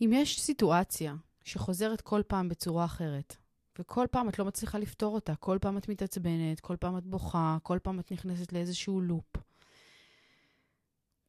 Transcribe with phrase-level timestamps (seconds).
[0.00, 1.14] אם יש סיטואציה
[1.44, 3.36] שחוזרת כל פעם בצורה אחרת,
[3.78, 7.56] וכל פעם את לא מצליחה לפתור אותה, כל פעם את מתעצבנת, כל פעם את בוכה,
[7.62, 9.36] כל פעם את נכנסת לאיזשהו לופ.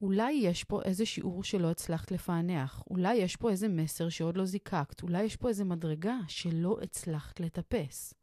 [0.01, 4.45] אולי יש פה איזה שיעור שלא הצלחת לפענח, אולי יש פה איזה מסר שעוד לא
[4.45, 8.13] זיקקת, אולי יש פה איזה מדרגה שלא הצלחת לטפס.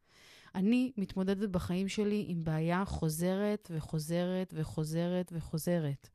[0.55, 6.09] אני מתמודדת בחיים שלי עם בעיה חוזרת וחוזרת וחוזרת וחוזרת.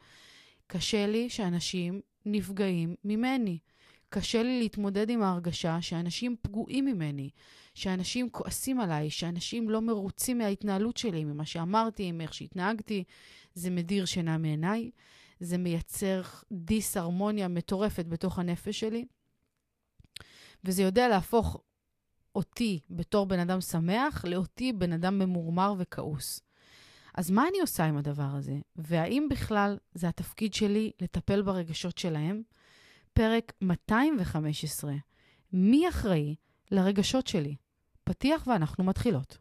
[0.67, 3.59] קשה לי שאנשים נפגעים ממני.
[4.09, 7.29] קשה לי להתמודד עם ההרגשה שאנשים פגועים ממני,
[7.73, 13.03] שאנשים כועסים עליי, שאנשים לא מרוצים מההתנהלות שלי, ממה שאמרתי, מאיך שהתנהגתי.
[13.53, 14.91] זה מדיר שינה מעיניי,
[15.39, 19.05] זה מייצר דיסהרמוניה מטורפת בתוך הנפש שלי,
[20.63, 21.61] וזה יודע להפוך
[22.35, 26.41] אותי בתור בן אדם שמח לאותי בן אדם ממורמר וכעוס.
[27.15, 28.57] אז מה אני עושה עם הדבר הזה?
[28.75, 32.41] והאם בכלל זה התפקיד שלי לטפל ברגשות שלהם?
[33.13, 34.91] פרק 215.
[35.53, 36.35] מי אחראי
[36.71, 37.55] לרגשות שלי?
[38.03, 39.37] פתיח ואנחנו מתחילות.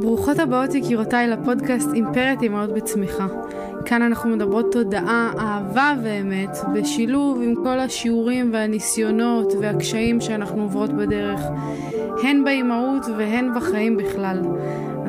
[0.00, 3.26] ברוכות הבאות יקירותיי לפודקאסט אימפרית אמהות בצמיחה.
[3.84, 11.40] כאן אנחנו מדברות תודעה, אהבה ואמת, בשילוב עם כל השיעורים והניסיונות והקשיים שאנחנו עוברות בדרך,
[12.22, 14.42] הן באימהות והן בחיים בכלל.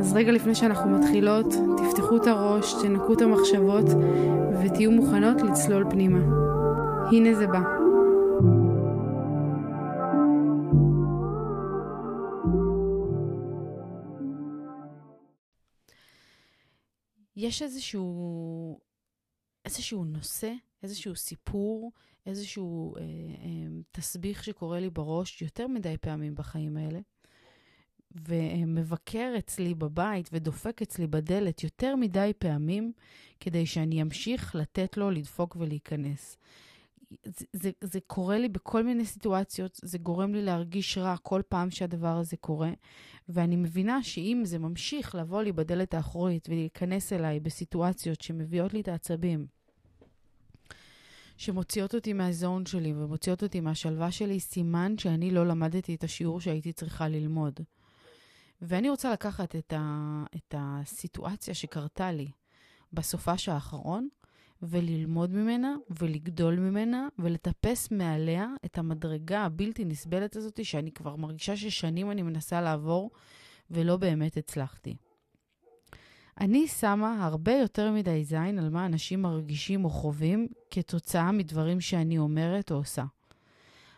[0.02, 1.46] אז רגע לפני שאנחנו מתחילות,
[1.78, 3.86] תפתחו את הראש, תנקו את המחשבות
[4.64, 6.20] ותהיו מוכנות לצלול פנימה.
[7.12, 7.60] הנה זה בא.
[17.36, 18.80] יש איזשהו,
[19.66, 21.92] איזשהו נושא, איזשהו סיפור,
[22.26, 23.08] איזשהו אה, אה,
[23.92, 27.00] תסביך שקורה לי בראש יותר מדי פעמים בחיים האלה,
[28.28, 32.92] ומבקר אצלי בבית ודופק אצלי בדלת יותר מדי פעמים,
[33.40, 36.38] כדי שאני אמשיך לתת לו לדפוק ולהיכנס.
[37.26, 41.70] זה, זה, זה קורה לי בכל מיני סיטואציות, זה גורם לי להרגיש רע כל פעם
[41.70, 42.72] שהדבר הזה קורה,
[43.30, 48.88] ואני מבינה שאם זה ממשיך לבוא לי בדלת האחורית ולהיכנס אליי בסיטואציות שמביאות לי את
[48.88, 49.46] העצבים,
[51.38, 56.74] שמוציאות אותי מהזון שלי ומוציאות אותי מהשלווה שלי, סימן שאני לא למדתי את השיעור שהייתי
[56.74, 57.60] צריכה ללמוד.
[58.62, 62.32] ואני רוצה לקחת את, ה, את הסיטואציה שקרתה לי
[62.94, 64.10] בסופש האחרון,
[64.62, 72.12] וללמוד ממנה, ולגדול ממנה, ולטפס מעליה את המדרגה הבלתי נסבלת הזאת, שאני כבר מרגישה ששנים
[72.12, 73.12] אני מנסה לעבור,
[73.72, 74.96] ולא באמת הצלחתי.
[76.40, 82.18] אני שמה הרבה יותר מדי זין על מה אנשים מרגישים או חווים כתוצאה מדברים שאני
[82.18, 83.04] אומרת או עושה.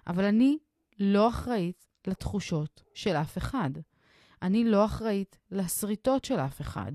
[0.08, 0.58] אבל אני
[1.00, 3.70] לא אחראית לתחושות של אף אחד.
[4.44, 6.92] אני לא אחראית לשריטות של אף אחד.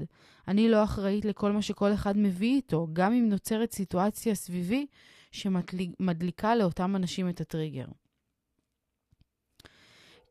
[0.48, 4.86] אני לא אחראית לכל מה שכל אחד מביא איתו, גם אם נוצרת סיטואציה סביבי
[5.32, 7.86] שמדליקה לאותם אנשים את הטריגר.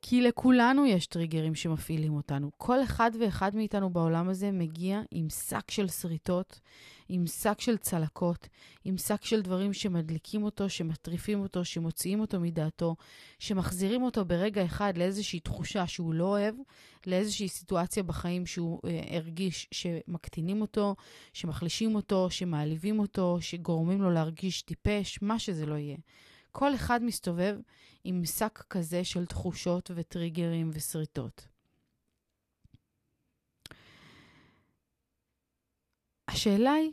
[0.02, 2.52] כי לכולנו יש טריגרים שמפעילים אותנו.
[2.58, 6.60] כל אחד ואחד מאיתנו בעולם הזה מגיע עם שק של שריטות,
[7.10, 8.48] עם שק של צלקות,
[8.86, 12.96] עם שק של דברים שמדליקים אותו, שמטריפים אותו, שמוציאים אותו מדעתו,
[13.40, 16.56] שמחזירים אותו ברגע אחד לאיזושהי תחושה שהוא לא אוהב,
[17.08, 20.96] לאיזושהי סיטואציה בחיים שהוא אה, הרגיש שמקטינים אותו,
[21.34, 25.98] שמחלישים אותו, שמעליבים אותו, שגורמים לו להרגיש טיפש, מה שזה לא יהיה.
[26.60, 27.58] כל אחד מסתובב
[28.04, 31.48] עם שק כזה של תחושות וטריגרים ושריטות.
[36.28, 36.92] השאלה היא,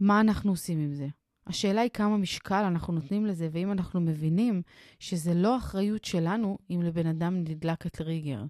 [0.00, 1.08] מה אנחנו עושים עם זה?
[1.46, 4.62] השאלה היא כמה משקל אנחנו נותנים לזה, ואם אנחנו מבינים
[4.98, 8.44] שזה לא אחריות שלנו אם לבן אדם נדלק הטריגר.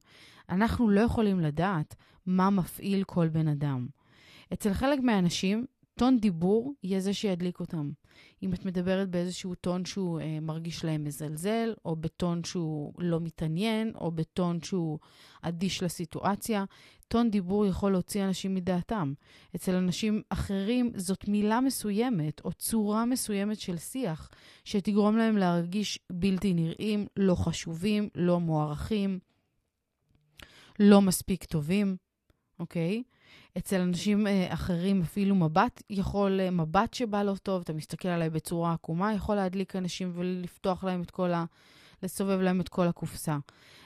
[0.48, 1.94] אנחנו לא יכולים לדעת
[2.26, 3.86] מה מפעיל כל בן אדם.
[4.52, 5.66] אצל חלק מהאנשים,
[5.98, 7.90] טון דיבור יהיה זה שידליק אותם.
[8.42, 13.92] אם את מדברת באיזשהו טון שהוא אה, מרגיש להם מזלזל, או בטון שהוא לא מתעניין,
[13.94, 14.98] או בטון שהוא
[15.42, 16.64] אדיש לסיטואציה,
[17.08, 19.12] טון דיבור יכול להוציא אנשים מדעתם.
[19.56, 24.30] אצל אנשים אחרים זאת מילה מסוימת, או צורה מסוימת של שיח,
[24.64, 29.18] שתגרום להם להרגיש בלתי נראים, לא חשובים, לא מוערכים,
[30.80, 31.96] לא מספיק טובים,
[32.58, 33.02] אוקיי?
[33.58, 38.30] אצל אנשים אה, אחרים אפילו מבט יכול, אה, מבט שבא לא טוב, אתה מסתכל עליי
[38.30, 41.44] בצורה עקומה, יכול להדליק אנשים ולפתוח להם את כל ה...
[42.02, 43.38] לסובב להם את כל הקופסה.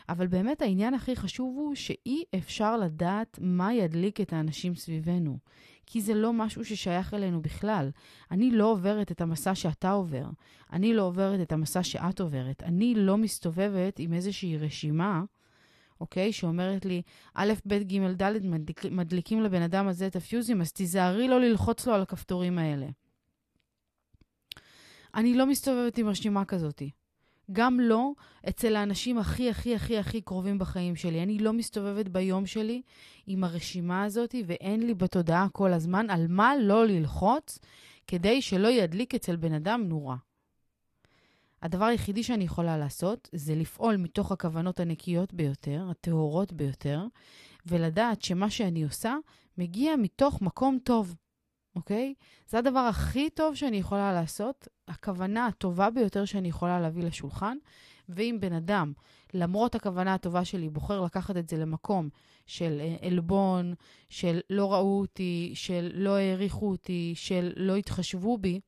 [0.08, 5.38] אבל באמת העניין הכי חשוב הוא שאי אפשר לדעת מה ידליק את האנשים סביבנו.
[5.87, 7.90] כי זה לא משהו ששייך אלינו בכלל.
[8.31, 10.25] אני לא עוברת את המסע שאתה עובר.
[10.72, 12.62] אני לא עוברת את המסע שאת עוברת.
[12.62, 15.22] אני לא מסתובבת עם איזושהי רשימה
[16.00, 16.32] אוקיי?
[16.32, 17.02] שאומרת לי,
[17.35, 21.87] א', ב', ג', ד', מדליק, מדליקים לבן אדם הזה את הפיוזים, אז תיזהרי לא ללחוץ
[21.87, 22.87] לו על הכפתורים האלה.
[25.14, 26.91] אני לא מסתובבת עם רשימה כזאתי.
[27.52, 28.12] גם לא
[28.49, 31.23] אצל האנשים הכי, הכי, הכי, הכי קרובים בחיים שלי.
[31.23, 32.82] אני לא מסתובבת ביום שלי
[33.26, 37.58] עם הרשימה הזאת, ואין לי בתודעה כל הזמן על מה לא ללחוץ
[38.06, 40.17] כדי שלא ידליק אצל בן אדם נורה.
[41.62, 47.04] הדבר היחידי שאני יכולה לעשות זה לפעול מתוך הכוונות הנקיות ביותר, הטהורות ביותר,
[47.66, 49.16] ולדעת שמה שאני עושה
[49.58, 51.16] מגיע מתוך מקום טוב,
[51.76, 52.14] אוקיי?
[52.46, 57.56] זה הדבר הכי טוב שאני יכולה לעשות, הכוונה הטובה ביותר שאני יכולה להביא לשולחן.
[58.08, 58.92] ואם בן אדם,
[59.34, 62.08] למרות הכוונה הטובה שלי, בוחר לקחת את זה למקום
[62.46, 63.74] של אה, עלבון,
[64.08, 68.60] של לא ראו אותי, של לא העריכו אותי, של לא התחשבו בי,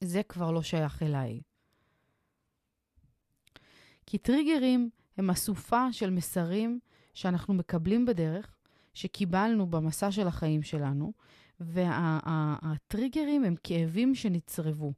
[0.00, 1.40] זה כבר לא שייך אליי.
[4.10, 6.78] כי טריגרים הם אסופה של מסרים
[7.14, 8.54] שאנחנו מקבלים בדרך,
[8.94, 11.12] שקיבלנו במסע של החיים שלנו,
[11.60, 14.92] והטריגרים וה, הם כאבים שנצרבו.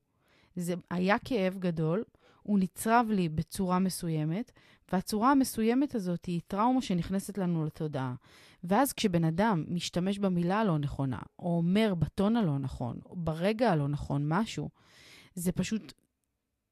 [0.56, 2.04] זה היה כאב גדול,
[2.42, 4.52] הוא נצרב לי בצורה מסוימת,
[4.92, 8.14] והצורה המסוימת הזאת היא טראומה שנכנסת לנו לתודעה.
[8.64, 13.88] ואז כשבן אדם משתמש במילה הלא נכונה, או אומר בטון הלא נכון, או ברגע הלא
[13.88, 14.68] נכון משהו,
[15.34, 15.92] זה פשוט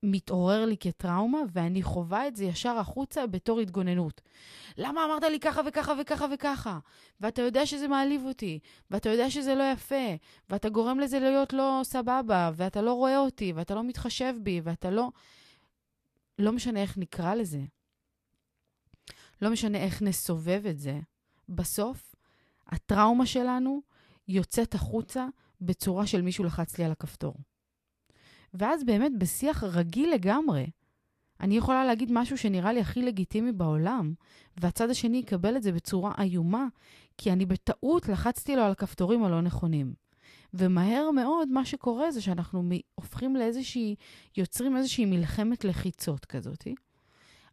[0.02, 4.20] מתעורר לי כטראומה, ואני חווה את זה ישר החוצה בתור התגוננות.
[4.76, 6.79] למה אמרת לי ככה וככה וככה וככה?
[7.20, 8.58] ואתה יודע שזה מעליב אותי,
[8.91, 10.14] ואתה יודע שזה לא יפה,
[10.50, 14.91] ואתה גורם לזה להיות לא סבבה, ואתה לא רואה אותי, ואתה לא מתחשב בי, ואתה
[14.91, 15.11] לא...
[16.38, 17.61] לא משנה איך נקרא לזה.
[19.43, 21.00] לא משנה איך נסובב את זה.
[21.49, 22.14] בסוף,
[22.67, 23.82] הטראומה שלנו
[24.29, 25.26] יוצאת החוצה
[25.61, 27.35] בצורה של מישהו לחץ לי על הכפתור.
[28.55, 30.67] ואז באמת בשיח רגיל לגמרי,
[31.41, 34.14] אני יכולה להגיד משהו שנראה לי הכי לגיטימי בעולם,
[34.61, 36.67] והצד השני יקבל את זה בצורה איומה,
[37.19, 39.94] כי אני בטעות לחצתי לו על הכפתורים הלא נכונים.
[40.55, 42.62] ומהר מאוד מה שקורה זה שאנחנו
[42.94, 43.94] הופכים לאיזושהי,
[44.37, 46.67] יוצרים איזושהי מלחמת לחיצות כזאת.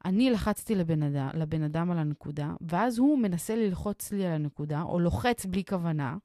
[0.05, 4.81] אני לחצתי לבן אדם, לבן אדם על הנקודה, ואז הוא מנסה ללחוץ לי על הנקודה,
[4.81, 6.17] או לוחץ בלי כוונה.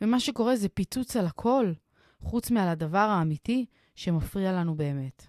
[0.00, 1.72] ומה שקורה זה פיצוץ על הכל,
[2.22, 5.26] חוץ מעל הדבר האמיתי שמפריע לנו באמת.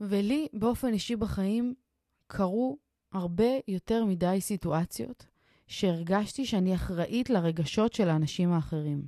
[0.00, 1.74] ולי, באופן אישי בחיים,
[2.26, 2.78] קרו
[3.12, 5.26] הרבה יותר מדי סיטואציות
[5.66, 9.06] שהרגשתי שאני אחראית לרגשות של האנשים האחרים.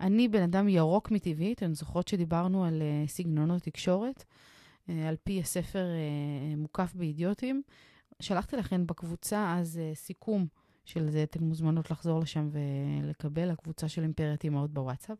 [0.00, 5.40] אני בן אדם ירוק מטבעי, אתן זוכרות שדיברנו על uh, סגנונות תקשורת, uh, על פי
[5.40, 7.62] הספר uh, מוקף באידיוטים.
[8.20, 10.46] שלחתי לכן בקבוצה אז uh, סיכום
[10.84, 15.18] של זה, אתן מוזמנות לחזור לשם ולקבל, הקבוצה של אימפריית אימהות בוואטסאפ.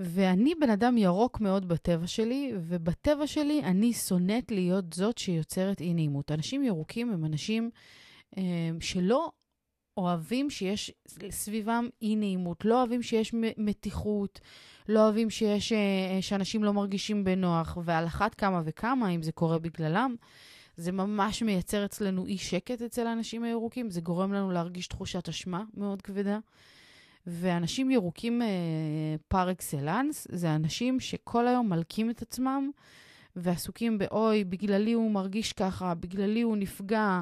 [0.00, 5.94] ואני בן אדם ירוק מאוד בטבע שלי, ובטבע שלי אני שונאת להיות זאת שיוצרת אי
[5.94, 6.32] נעימות.
[6.32, 7.70] אנשים ירוקים הם אנשים
[8.38, 8.42] אה,
[8.80, 9.30] שלא
[9.96, 10.92] אוהבים שיש
[11.30, 14.40] סביבם אי נעימות, לא אוהבים שיש מתיחות,
[14.88, 19.58] לא אוהבים שיש, אה, שאנשים לא מרגישים בנוח, ועל אחת כמה וכמה, אם זה קורה
[19.58, 20.14] בגללם,
[20.76, 25.64] זה ממש מייצר אצלנו אי שקט אצל האנשים הירוקים, זה גורם לנו להרגיש תחושת אשמה
[25.74, 26.38] מאוד כבדה.
[27.26, 28.48] ואנשים ירוקים אה,
[29.28, 32.70] פר אקסלנס, זה אנשים שכל היום מלקים את עצמם
[33.36, 37.20] ועסוקים באוי, בגללי הוא מרגיש ככה, בגללי הוא נפגע,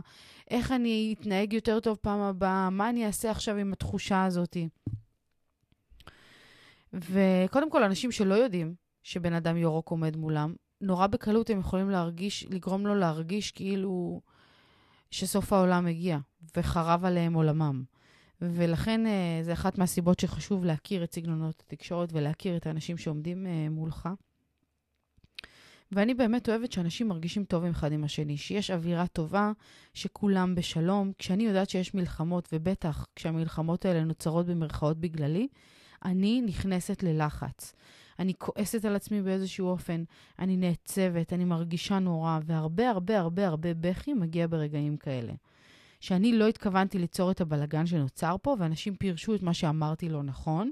[0.50, 4.56] איך אני אתנהג יותר טוב פעם הבאה, מה אני אעשה עכשיו עם התחושה הזאת.
[6.92, 12.46] וקודם כל, אנשים שלא יודעים שבן אדם ירוק עומד מולם, נורא בקלות הם יכולים להרגיש,
[12.50, 14.20] לגרום לו להרגיש כאילו
[15.10, 16.18] שסוף העולם הגיע
[16.56, 17.84] וחרב עליהם עולמם.
[18.42, 23.66] ולכן אה, זה אחת מהסיבות שחשוב להכיר את סגנונות התקשורת ולהכיר את האנשים שעומדים אה,
[23.70, 24.08] מולך.
[25.92, 29.52] ואני באמת אוהבת שאנשים מרגישים טוב אחד עם השני, שיש אווירה טובה,
[29.94, 31.12] שכולם בשלום.
[31.18, 35.48] כשאני יודעת שיש מלחמות, ובטח כשהמלחמות האלה נוצרות במרכאות בגללי,
[36.04, 37.74] אני נכנסת ללחץ.
[38.18, 40.04] אני כועסת על עצמי באיזשהו אופן,
[40.38, 45.32] אני נעצבת, אני מרגישה נורא, והרבה הרבה הרבה הרבה בכי מגיע ברגעים כאלה.
[46.02, 50.70] שאני לא התכוונתי ליצור את הבלגן שנוצר פה, ואנשים פירשו את מה שאמרתי לא נכון,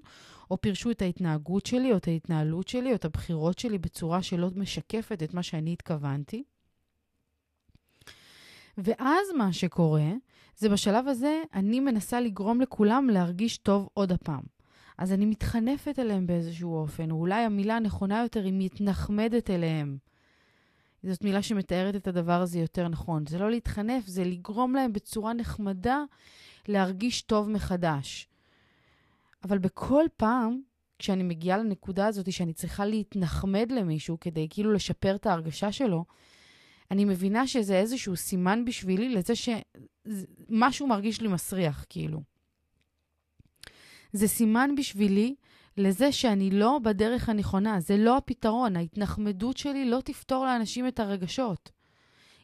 [0.50, 4.50] או פירשו את ההתנהגות שלי, או את ההתנהלות שלי, או את הבחירות שלי בצורה שלא
[4.56, 6.42] משקפת את מה שאני התכוונתי.
[8.78, 10.10] ואז מה שקורה,
[10.56, 14.42] זה בשלב הזה, אני מנסה לגרום לכולם להרגיש טוב עוד הפעם.
[14.98, 19.98] אז אני מתחנפת אליהם באיזשהו אופן, או אולי המילה הנכונה יותר היא מתנחמדת אליהם.
[21.02, 23.26] זאת מילה שמתארת את הדבר הזה יותר נכון.
[23.26, 26.02] זה לא להתחנף, זה לגרום להם בצורה נחמדה
[26.68, 28.28] להרגיש טוב מחדש.
[29.44, 30.60] אבל בכל פעם,
[30.98, 36.04] כשאני מגיעה לנקודה הזאת שאני צריכה להתנחמד למישהו כדי כאילו לשפר את ההרגשה שלו,
[36.90, 42.22] אני מבינה שזה איזשהו סימן בשבילי לזה שמשהו מרגיש לי מסריח, כאילו.
[44.12, 45.34] זה סימן בשבילי
[45.80, 48.76] לזה שאני לא בדרך הנכונה, זה לא הפתרון.
[48.76, 51.70] ההתנחמדות שלי לא תפתור לאנשים את הרגשות.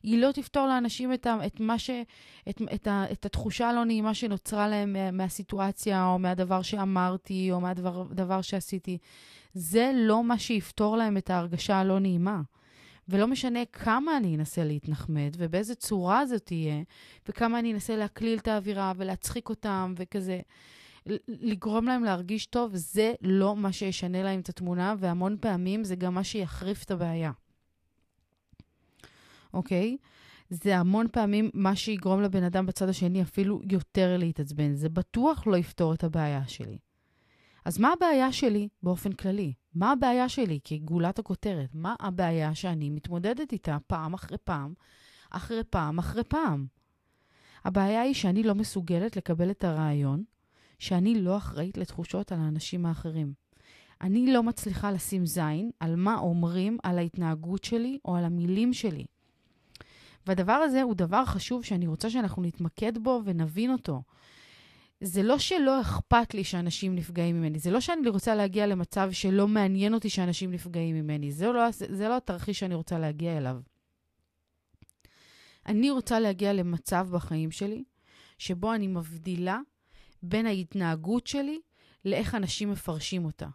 [0.02, 1.90] היא לא תפתור לאנשים את, ה, את, ש,
[2.48, 7.60] את, את, ה, את התחושה הלא נעימה שנוצרה להם מה, מהסיטואציה, או מהדבר שאמרתי, או
[7.60, 8.98] מהדבר שעשיתי.
[9.54, 12.40] זה לא מה שיפתור להם את ההרגשה הלא נעימה.
[13.08, 16.82] ולא משנה כמה אני אנסה להתנחמד, ובאיזה צורה זאת תהיה,
[17.28, 20.40] וכמה אני אנסה להקליל את האווירה ולהצחיק אותם, וכזה,
[21.28, 26.14] לגרום להם להרגיש טוב, זה לא מה שישנה להם את התמונה, והמון פעמים זה גם
[26.14, 27.32] מה שיחריף את הבעיה.
[29.54, 29.96] אוקיי?
[30.50, 34.74] זה המון פעמים מה שיגרום לבן אדם בצד השני אפילו יותר להתעצבן.
[34.74, 36.78] זה בטוח לא יפתור את הבעיה שלי.
[37.64, 39.52] אז מה הבעיה שלי באופן כללי?
[39.74, 41.70] מה הבעיה שלי כגולת הכותרת?
[41.74, 44.74] מה הבעיה שאני מתמודדת איתה פעם אחרי פעם,
[45.30, 46.66] אחרי פעם אחרי פעם?
[47.64, 50.24] הבעיה היא שאני לא מסוגלת לקבל את הרעיון
[50.78, 53.32] שאני לא אחראית לתחושות על האנשים האחרים.
[54.00, 59.04] אני לא מצליחה לשים זין על מה אומרים על ההתנהגות שלי או על המילים שלי.
[60.26, 64.02] והדבר הזה הוא דבר חשוב שאני רוצה שאנחנו נתמקד בו ונבין אותו.
[65.00, 69.48] זה לא שלא אכפת לי שאנשים נפגעים ממני, זה לא שאני רוצה להגיע למצב שלא
[69.48, 73.60] מעניין אותי שאנשים נפגעים ממני, זה לא, זה לא התרחיש שאני רוצה להגיע אליו.
[75.66, 77.84] אני רוצה להגיע למצב בחיים שלי
[78.38, 79.58] שבו אני מבדילה
[80.22, 81.60] בין ההתנהגות שלי
[82.04, 83.46] לאיך אנשים מפרשים אותה.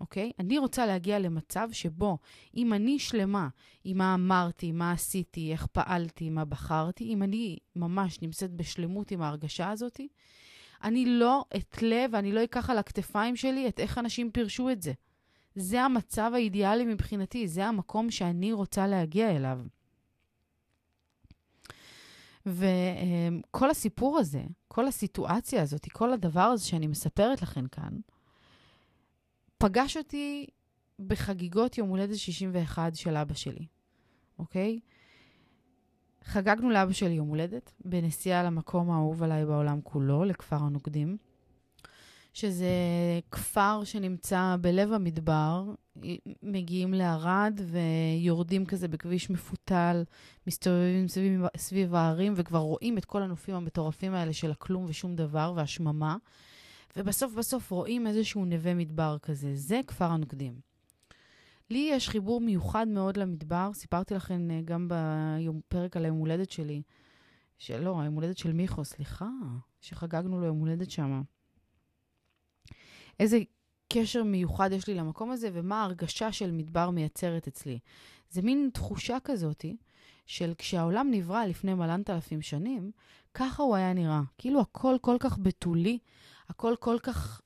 [0.00, 0.32] אוקיי?
[0.38, 2.18] אני רוצה להגיע למצב שבו
[2.56, 3.48] אם אני שלמה
[3.84, 9.22] עם מה אמרתי, מה עשיתי, איך פעלתי, מה בחרתי, אם אני ממש נמצאת בשלמות עם
[9.22, 10.00] ההרגשה הזאת,
[10.82, 14.92] אני לא אתלה ואני לא אקח על הכתפיים שלי את איך אנשים פירשו את זה.
[15.54, 19.60] זה המצב האידיאלי מבחינתי, זה המקום שאני רוצה להגיע אליו.
[22.46, 27.92] וכל הסיפור הזה, כל הסיטואציה הזאת, כל הדבר הזה שאני מספרת לכם כאן,
[29.58, 30.46] פגש אותי
[30.98, 33.66] בחגיגות יום הולדת 61 של אבא שלי,
[34.38, 34.80] אוקיי?
[36.24, 41.16] חגגנו לאבא שלי יום הולדת בנסיעה למקום האהוב עליי בעולם כולו, לכפר הנוקדים,
[42.32, 42.68] שזה
[43.30, 45.74] כפר שנמצא בלב המדבר,
[46.42, 50.04] מגיעים לערד ויורדים כזה בכביש מפותל,
[50.46, 55.52] מסתובבים סביב, סביב הערים וכבר רואים את כל הנופים המטורפים האלה של הכלום ושום דבר
[55.56, 56.16] והשממה.
[56.96, 59.54] ובסוף בסוף רואים איזשהו נווה מדבר כזה.
[59.54, 60.60] זה כפר הנוקדים.
[61.70, 66.82] לי יש חיבור מיוחד מאוד למדבר, סיפרתי לכם אה, גם בפרק על היום הולדת שלי,
[67.58, 69.28] שלא, היום הולדת של מיכו, סליחה,
[69.80, 71.22] שחגגנו לו יום הולדת שם.
[73.20, 73.38] איזה
[73.94, 77.78] קשר מיוחד יש לי למקום הזה, ומה ההרגשה של מדבר מייצרת אצלי.
[78.30, 79.76] זה מין תחושה כזאתי,
[80.26, 82.90] של כשהעולם נברא לפני מלנת אלפים שנים,
[83.34, 84.20] ככה הוא היה נראה.
[84.38, 85.98] כאילו הכל כל כך בתולי,
[86.48, 87.40] הכל כל כך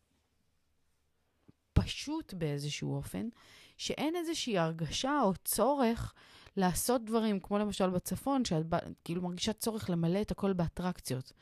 [1.73, 3.29] פשוט באיזשהו אופן,
[3.77, 6.15] שאין איזושהי הרגשה או צורך
[6.57, 8.67] לעשות דברים, כמו למשל בצפון, שאת
[9.05, 11.33] כאילו מרגישה צורך למלא את הכל באטרקציות.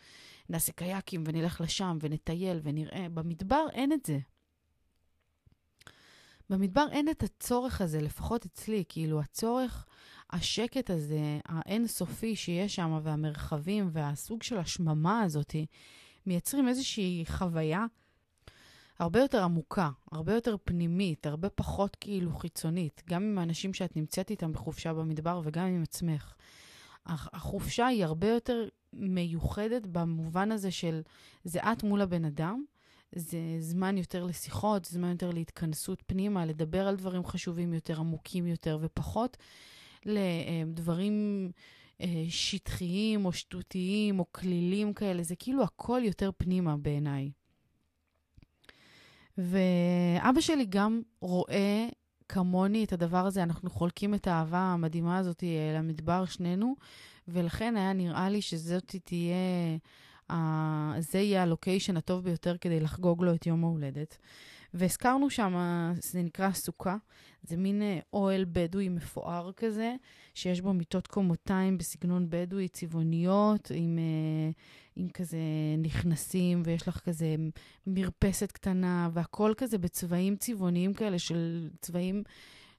[0.48, 3.06] נעשה קייקים ונלך לשם ונטייל ונראה.
[3.08, 4.18] במדבר אין את זה.
[6.50, 9.86] במדבר אין את הצורך הזה, לפחות אצלי, כאילו הצורך,
[10.30, 15.66] השקט הזה, האינסופי שיש שם, והמרחבים, והסוג של השממה הזאתי,
[16.26, 17.86] מייצרים איזושהי חוויה
[18.98, 24.30] הרבה יותר עמוקה, הרבה יותר פנימית, הרבה פחות כאילו חיצונית, גם עם האנשים שאת נמצאת
[24.30, 26.34] איתם בחופשה במדבר וגם עם עצמך.
[27.06, 31.02] החופשה היא הרבה יותר מיוחדת במובן הזה של
[31.44, 32.64] זה את מול הבן אדם,
[33.14, 38.78] זה זמן יותר לשיחות, זמן יותר להתכנסות פנימה, לדבר על דברים חשובים יותר, עמוקים יותר,
[38.80, 39.36] ופחות
[40.04, 41.50] לדברים
[42.00, 47.30] אה, שטחיים או שטותיים או כלילים כאלה, זה כאילו הכל יותר פנימה בעיניי.
[49.38, 51.88] ואבא שלי גם רואה
[52.28, 56.76] כמוני את הדבר הזה, אנחנו חולקים את האהבה המדהימה הזאת אה, למדבר שנינו,
[57.28, 59.36] ולכן היה נראה לי שזאת תהיה,
[60.30, 60.34] uh,
[60.98, 64.18] זה יהיה הלוקיישן הטוב ביותר כדי לחגוג לו את יום ההולדת.
[64.74, 65.54] והזכרנו שם,
[66.00, 66.96] זה נקרא סוכה,
[67.42, 69.94] זה מין אה, אוהל בדואי מפואר כזה,
[70.34, 74.50] שיש בו מיטות קומותיים בסגנון בדואי, צבעוניות, עם, אה,
[74.96, 75.38] עם כזה
[75.78, 77.34] נכנסים, ויש לך כזה
[77.86, 82.22] מרפסת קטנה, והכל כזה בצבעים צבעוניים כאלה, של צבעים,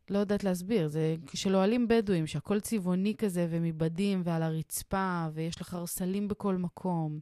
[0.10, 5.74] לא יודעת להסביר, זה של אוהלים בדואים, שהכל צבעוני כזה, ומבדים, ועל הרצפה, ויש לך
[5.74, 7.20] הרסלים בכל מקום.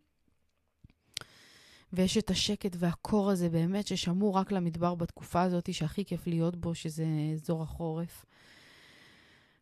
[1.95, 6.75] ויש את השקט והקור הזה באמת ששמור רק למדבר בתקופה הזאת, שהכי כיף להיות בו,
[6.75, 8.25] שזה אזור החורף.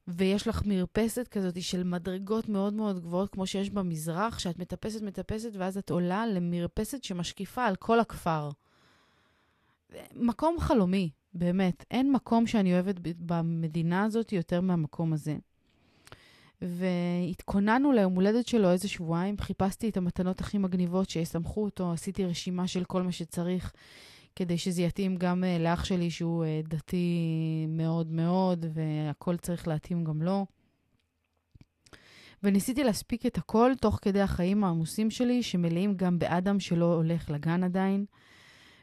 [0.08, 5.50] ויש לך מרפסת כזאת של מדרגות מאוד מאוד גבוהות, כמו שיש במזרח, שאת מטפסת, מטפסת,
[5.54, 8.50] ואז את עולה למרפסת שמשקיפה על כל הכפר.
[10.16, 11.86] מקום חלומי, באמת.
[11.92, 15.36] אין מקום שאני אוהבת במדינה הזאת יותר מהמקום הזה.
[16.64, 22.68] והתכוננו ליום הולדת שלו איזה שבועיים, חיפשתי את המתנות הכי מגניבות שיסמכו אותו, עשיתי רשימה
[22.68, 23.74] של כל מה שצריך,
[24.36, 30.04] כדי שזה יתאים גם uh, לאח שלי שהוא uh, דתי מאוד מאוד, והכל צריך להתאים
[30.04, 30.46] גם לו.
[32.44, 37.64] וניסיתי להספיק את הכל תוך כדי החיים העמוסים שלי, שמלאים גם באדם שלא הולך לגן
[37.64, 38.06] עדיין.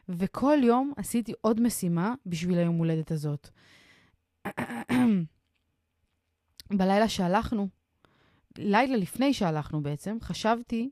[0.08, 3.48] וכל יום עשיתי עוד משימה בשביל היום הולדת הזאת.
[6.70, 7.68] בלילה שהלכנו,
[8.58, 10.90] לילה לפני שהלכנו בעצם, חשבתי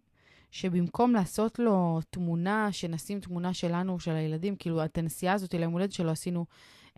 [0.50, 5.92] שבמקום לעשות לו תמונה, שנשים תמונה שלנו, של הילדים, כאילו את הנסיעה הזאת ליום הולדת
[5.92, 6.46] שלו עשינו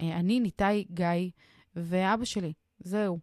[0.00, 1.30] אה, אני, ניתאי, גיא
[1.76, 3.18] ואבא שלי, זהו.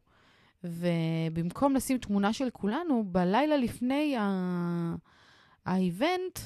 [0.64, 4.16] ובמקום לשים תמונה של כולנו, בלילה לפני
[5.66, 6.40] האיבנט,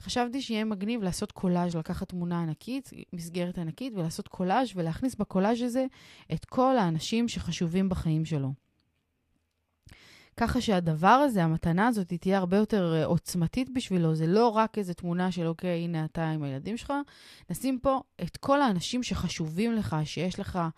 [0.00, 5.86] חשבתי שיהיה מגניב לעשות קולאז', לקחת תמונה ענקית, מסגרת ענקית, ולעשות קולאז' ולהכניס בקולאז' הזה
[6.32, 8.52] את כל האנשים שחשובים בחיים שלו.
[10.36, 14.14] ככה שהדבר הזה, המתנה הזאת, היא תהיה הרבה יותר אה, עוצמתית בשבילו.
[14.14, 16.92] זה לא רק איזו תמונה של, אוקיי, הנה אתה עם הילדים שלך,
[17.50, 20.70] נשים פה את כל האנשים שחשובים לך, שיש לך אה,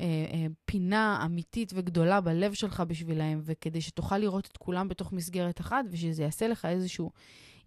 [0.00, 5.84] אה, פינה אמיתית וגדולה בלב שלך בשבילהם, וכדי שתוכל לראות את כולם בתוך מסגרת אחת,
[5.90, 7.10] ושזה יעשה לך איזשהו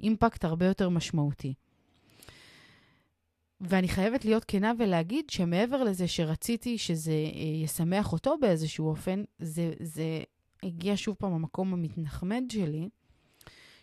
[0.03, 1.53] אימפקט הרבה יותר משמעותי.
[3.61, 9.73] ואני חייבת להיות כנה ולהגיד שמעבר לזה שרציתי שזה אה, ישמח אותו באיזשהו אופן, זה,
[9.79, 10.23] זה
[10.63, 12.89] הגיע שוב פעם המקום המתנחמד שלי,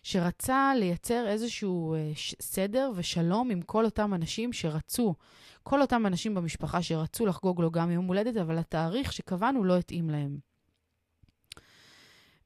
[0.03, 5.15] שרצה לייצר איזשהו אה, סדר ושלום עם כל אותם אנשים שרצו,
[5.63, 10.09] כל אותם אנשים במשפחה שרצו לחגוג לו גם יום הולדת, אבל התאריך שקבענו לא התאים
[10.09, 10.52] להם.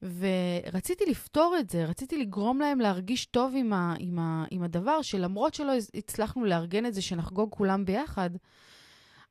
[0.02, 5.02] ורציתי לפתור את זה, רציתי לגרום להם להרגיש טוב עם, ה, עם, ה, עם הדבר,
[5.02, 8.30] שלמרות שלא הצלחנו לארגן את זה, שנחגוג כולם ביחד,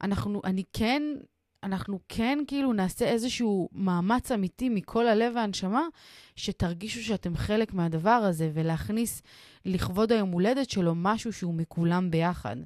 [0.02, 1.04] אנחנו, אני כן,
[1.63, 5.88] אנחנו כן כאילו נעשה איזשהו מאמץ אמיתי מכל הלב והנשמה,
[6.36, 9.22] שתרגישו שאתם חלק מהדבר הזה, ולהכניס
[9.65, 12.58] לכבוד היום הולדת שלו משהו שהוא מכולם ביחד.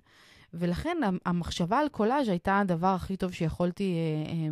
[0.54, 4.50] ולכן המחשבה על קולאז' הייתה הדבר הכי טוב שיכולתי אה, אה,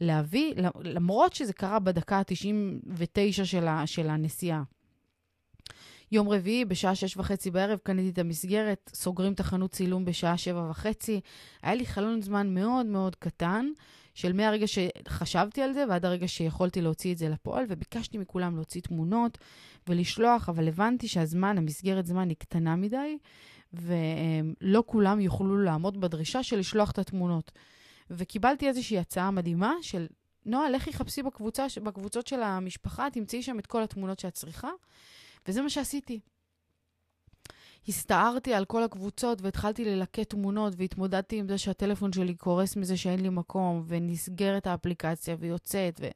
[0.00, 4.62] להביא, למרות שזה קרה בדקה ה-99 של, של הנסיעה.
[6.12, 10.66] יום רביעי, בשעה שש וחצי בערב, קניתי את המסגרת, סוגרים את החנות צילום בשעה שבע
[10.70, 11.20] וחצי.
[11.62, 13.66] היה לי חלון זמן מאוד מאוד קטן,
[14.14, 18.80] של מהרגע שחשבתי על זה ועד הרגע שיכולתי להוציא את זה לפועל, וביקשתי מכולם להוציא
[18.80, 19.38] תמונות
[19.88, 23.18] ולשלוח, אבל הבנתי שהזמן, המסגרת זמן היא קטנה מדי,
[23.72, 27.52] ולא כולם יוכלו לעמוד בדרישה של לשלוח את התמונות.
[28.10, 30.06] וקיבלתי איזושהי הצעה מדהימה של,
[30.46, 34.70] נועה, לכי חפשי בקבוצה, בקבוצות של המשפחה, תמצאי שם את כל התמונות שאת צריכה.
[35.48, 36.20] וזה מה שעשיתי.
[37.88, 43.20] הסתערתי על כל הקבוצות והתחלתי ללקט תמונות והתמודדתי עם זה שהטלפון שלי קורס מזה שאין
[43.20, 46.00] לי מקום ונסגרת האפליקציה ויוצאת.
[46.00, 46.06] ו...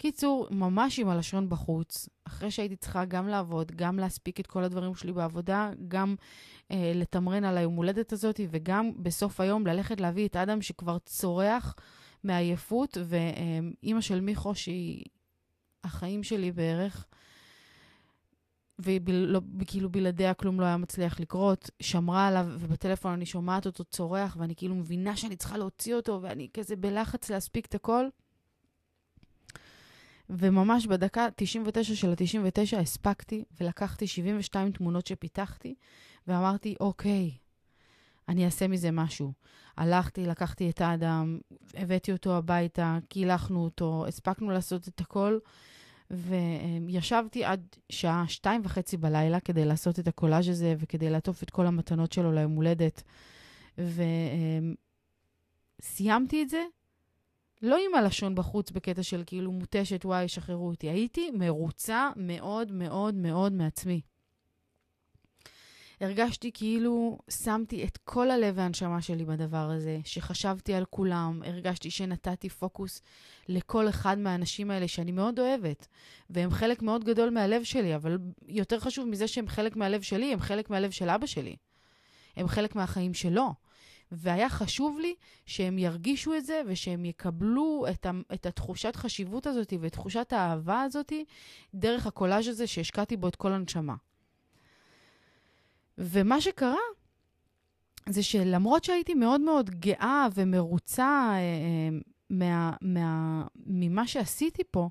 [0.00, 4.94] קיצור, ממש עם הלשון בחוץ, אחרי שהייתי צריכה גם לעבוד, גם להספיק את כל הדברים
[4.94, 6.14] שלי בעבודה, גם
[6.70, 11.74] אה, לתמרן על היום הולדת הזאת, וגם בסוף היום ללכת להביא את אדם שכבר צורח
[12.24, 15.04] מעייפות, ואימא של מיכו, שהיא
[15.84, 17.06] החיים שלי בערך,
[18.78, 24.54] וכאילו בלעדיה כלום לא היה מצליח לקרות, שמרה עליו, ובטלפון אני שומעת אותו צורח, ואני
[24.56, 28.06] כאילו מבינה שאני צריכה להוציא אותו, ואני כזה בלחץ להספיק את הכל.
[30.38, 35.74] וממש בדקה 99 של ה-99 הספקתי, ולקחתי 72 תמונות שפיתחתי,
[36.26, 37.30] ואמרתי, אוקיי,
[38.28, 39.32] אני אעשה מזה משהו.
[39.76, 41.38] הלכתי, לקחתי את האדם,
[41.74, 45.38] הבאתי אותו הביתה, קילחנו אותו, הספקנו לעשות את הכל.
[46.10, 51.66] וישבתי עד שעה שתיים וחצי בלילה כדי לעשות את הקולאז' הזה וכדי לעטוף את כל
[51.66, 53.02] המתנות שלו ליום הולדת.
[55.82, 56.62] וסיימתי את זה,
[57.62, 60.90] לא עם הלשון בחוץ בקטע של כאילו מותשת, וואי, שחררו אותי.
[60.90, 64.00] הייתי מרוצה מאוד מאוד מאוד מעצמי.
[66.00, 72.48] הרגשתי כאילו שמתי את כל הלב והנשמה שלי בדבר הזה, שחשבתי על כולם, הרגשתי שנתתי
[72.48, 73.02] פוקוס
[73.48, 75.86] לכל אחד מהאנשים האלה שאני מאוד אוהבת,
[76.30, 78.18] והם חלק מאוד גדול מהלב שלי, אבל
[78.48, 81.56] יותר חשוב מזה שהם חלק מהלב שלי, הם חלק מהלב של אבא שלי.
[82.36, 83.54] הם חלק מהחיים שלו.
[84.12, 85.14] והיה חשוב לי
[85.46, 90.82] שהם ירגישו את זה ושהם יקבלו את, ה, את התחושת חשיבות הזאת ואת תחושת האהבה
[90.82, 91.12] הזאת
[91.74, 93.94] דרך הקולאז' הזה שהשקעתי בו את כל הנשמה.
[95.98, 96.74] ומה שקרה
[98.08, 101.98] זה שלמרות שהייתי מאוד מאוד גאה ומרוצה אה, אה,
[102.30, 104.88] מה, מה, ממה שעשיתי פה,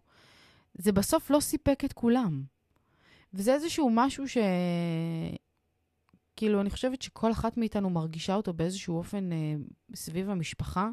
[0.73, 2.43] זה בסוף לא סיפק את כולם.
[3.33, 4.37] וזה איזשהו משהו ש...
[6.39, 9.37] כאילו, אני חושבת שכל אחת מאיתנו מרגישה אותו באיזשהו אופן אה,
[9.95, 10.89] סביב המשפחה.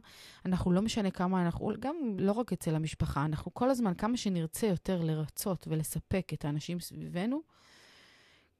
[0.46, 4.66] אנחנו לא משנה כמה אנחנו, גם לא רק אצל המשפחה, אנחנו כל הזמן, כמה שנרצה
[4.66, 7.40] יותר לרצות ולספק את האנשים סביבנו,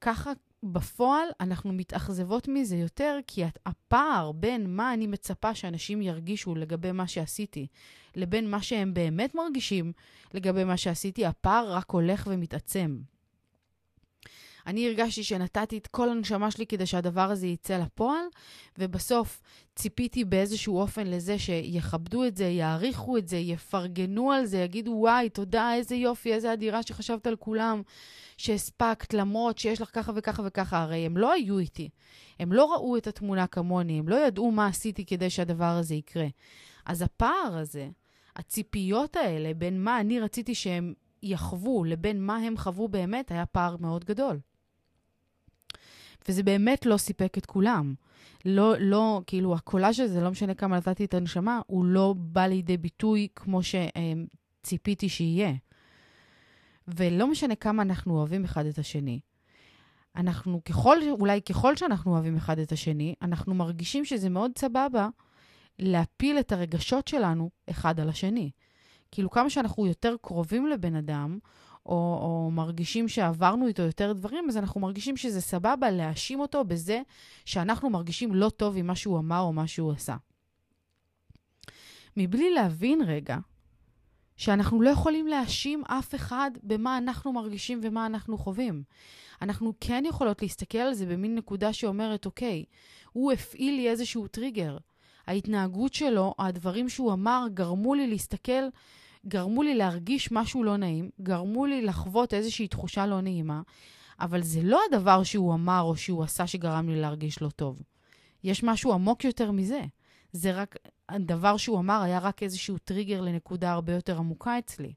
[0.01, 0.31] ככה
[0.63, 7.07] בפועל אנחנו מתאכזבות מזה יותר, כי הפער בין מה אני מצפה שאנשים ירגישו לגבי מה
[7.07, 7.67] שעשיתי,
[8.15, 9.91] לבין מה שהם באמת מרגישים
[10.33, 12.97] לגבי מה שעשיתי, הפער רק הולך ומתעצם.
[14.67, 18.25] אני הרגשתי שנתתי את כל הנשמה שלי כדי שהדבר הזה יצא לפועל,
[18.77, 19.41] ובסוף
[19.75, 25.29] ציפיתי באיזשהו אופן לזה שיכבדו את זה, יעריכו את זה, יפרגנו על זה, יגידו, וואי,
[25.29, 27.81] תודה, איזה יופי, איזה אדירה שחשבת על כולם,
[28.37, 30.81] שהספקת, למרות שיש לך ככה וככה וככה.
[30.81, 31.89] הרי הם לא היו איתי.
[32.39, 36.27] הם לא ראו את התמונה כמוני, הם לא ידעו מה עשיתי כדי שהדבר הזה יקרה.
[36.85, 37.89] אז הפער הזה,
[38.35, 43.75] הציפיות האלה בין מה אני רציתי שהם יחוו לבין מה הם חוו באמת, היה פער
[43.79, 44.39] מאוד גדול.
[46.29, 47.93] וזה באמת לא סיפק את כולם.
[48.45, 52.77] לא, לא, כאילו, הקולאז' הזה, לא משנה כמה נתתי את הנשמה, הוא לא בא לידי
[52.77, 55.53] ביטוי כמו שציפיתי שיהיה.
[56.87, 59.19] ולא משנה כמה אנחנו אוהבים אחד את השני.
[60.15, 65.09] אנחנו ככל, אולי ככל שאנחנו אוהבים אחד את השני, אנחנו מרגישים שזה מאוד סבבה
[65.79, 68.51] להפיל את הרגשות שלנו אחד על השני.
[69.11, 71.39] כאילו, כמה שאנחנו יותר קרובים לבן אדם,
[71.87, 77.01] או, או מרגישים שעברנו איתו יותר דברים, אז אנחנו מרגישים שזה סבבה להאשים אותו בזה
[77.45, 80.15] שאנחנו מרגישים לא טוב עם מה שהוא אמר או מה שהוא עשה.
[82.17, 83.37] מבלי להבין רגע
[84.37, 88.83] שאנחנו לא יכולים להאשים אף אחד במה אנחנו מרגישים ומה אנחנו חווים.
[89.41, 92.63] אנחנו כן יכולות להסתכל על זה במין נקודה שאומרת, אוקיי,
[93.11, 94.77] הוא הפעיל לי איזשהו טריגר.
[95.27, 98.63] ההתנהגות שלו, הדברים שהוא אמר, גרמו לי להסתכל
[99.25, 103.61] גרמו לי להרגיש משהו לא נעים, גרמו לי לחוות איזושהי תחושה לא נעימה,
[104.19, 107.81] אבל זה לא הדבר שהוא אמר או שהוא עשה שגרם לי להרגיש לא טוב.
[108.43, 109.81] יש משהו עמוק יותר מזה.
[110.31, 110.75] זה רק,
[111.09, 114.93] הדבר שהוא אמר היה רק איזשהו טריגר לנקודה הרבה יותר עמוקה אצלי.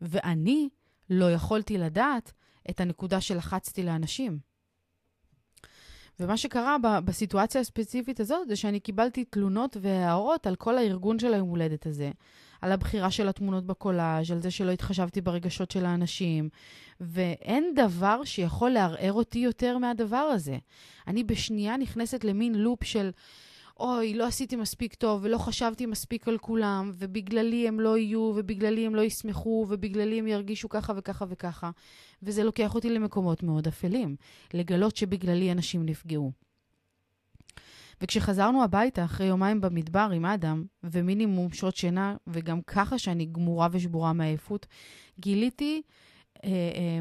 [0.00, 0.68] ואני
[1.10, 2.32] לא יכולתי לדעת
[2.70, 4.38] את הנקודה שלחצתי לאנשים.
[6.20, 11.34] ומה שקרה ב- בסיטואציה הספציפית הזאת זה שאני קיבלתי תלונות והערות על כל הארגון של
[11.34, 12.10] היום הולדת הזה.
[12.60, 16.48] על הבחירה של התמונות בקולאז', על זה שלא התחשבתי ברגשות של האנשים,
[17.00, 20.58] ואין דבר שיכול לערער אותי יותר מהדבר הזה.
[21.06, 23.10] אני בשנייה נכנסת למין לופ של
[23.78, 28.86] אוי, לא עשיתי מספיק טוב, ולא חשבתי מספיק על כולם, ובגללי הם לא יהיו, ובגללי
[28.86, 31.70] הם לא ישמחו, ובגללי הם ירגישו ככה וככה וככה.
[32.22, 34.16] וזה לוקח אותי למקומות מאוד אפלים,
[34.54, 36.32] לגלות שבגללי אנשים נפגעו.
[38.00, 44.12] וכשחזרנו הביתה אחרי יומיים במדבר עם אדם, ומינימום שעות שינה, וגם ככה שאני גמורה ושבורה
[44.12, 44.66] מעייפות,
[45.20, 45.82] גיליתי
[46.44, 47.00] אה, אה,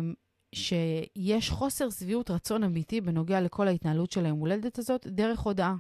[0.54, 5.76] שיש חוסר שביעות רצון אמיתי בנוגע לכל ההתנהלות של היום הולדת הזאת דרך הודעה.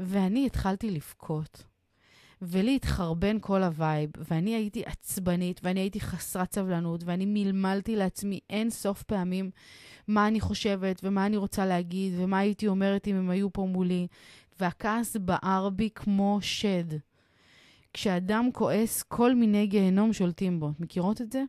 [0.00, 1.64] ואני התחלתי לבכות.
[2.42, 8.40] ולי התחרבן כל ה vibe, ואני הייתי עצבנית, ואני הייתי חסרת סבלנות, ואני מלמלתי לעצמי
[8.50, 9.50] אין סוף פעמים
[10.08, 14.06] מה אני חושבת, ומה אני רוצה להגיד, ומה הייתי אומרת אם הם היו פה מולי,
[14.60, 16.84] והכעס בער בי כמו שד.
[17.92, 20.70] כשאדם כועס, כל מיני גיהנום שולטים בו.
[20.78, 21.42] מכירות את זה?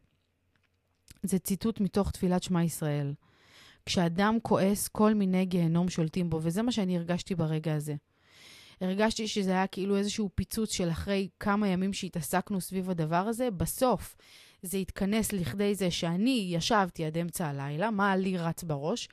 [1.23, 3.13] זה ציטוט מתוך תפילת שמע ישראל.
[3.86, 7.95] כשאדם כועס, כל מיני גיהנום שולטים בו, וזה מה שאני הרגשתי ברגע הזה.
[8.84, 14.15] הרגשתי שזה היה כאילו איזשהו פיצוץ של אחרי כמה ימים שהתעסקנו סביב הדבר הזה, בסוף
[14.62, 19.10] זה התכנס לכדי זה שאני ישבתי עד אמצע הלילה, מה לי רץ בראש.